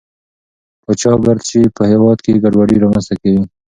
[0.83, 3.41] پاچا ګردشي په هېواد کې ګډوډي رامنځته کوي.